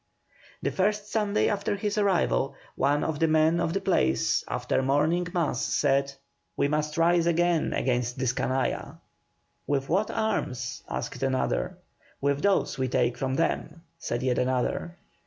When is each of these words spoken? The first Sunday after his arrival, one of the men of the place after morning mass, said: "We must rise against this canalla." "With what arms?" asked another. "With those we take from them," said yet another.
The 0.63 0.71
first 0.71 1.11
Sunday 1.11 1.47
after 1.47 1.75
his 1.75 1.95
arrival, 1.95 2.55
one 2.75 3.03
of 3.03 3.19
the 3.19 3.27
men 3.27 3.59
of 3.59 3.71
the 3.73 3.81
place 3.81 4.43
after 4.47 4.81
morning 4.81 5.27
mass, 5.31 5.61
said: 5.63 6.11
"We 6.57 6.67
must 6.67 6.97
rise 6.97 7.27
against 7.27 8.17
this 8.17 8.33
canalla." 8.33 8.97
"With 9.67 9.89
what 9.89 10.09
arms?" 10.09 10.81
asked 10.89 11.21
another. 11.21 11.77
"With 12.19 12.41
those 12.41 12.79
we 12.79 12.87
take 12.87 13.15
from 13.15 13.35
them," 13.35 13.83
said 13.99 14.23
yet 14.23 14.39
another. 14.39 14.97